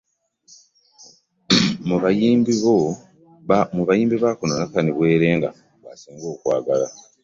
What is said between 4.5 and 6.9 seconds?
Nathan Bwerenga gw’asinga okwagala.